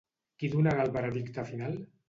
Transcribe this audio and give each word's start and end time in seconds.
Qui 0.43 0.49
donarà 0.53 0.87
el 0.89 0.95
veredicte 0.97 1.47
final? 1.53 1.81